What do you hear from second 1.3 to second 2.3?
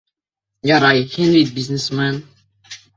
бит бизнесмен.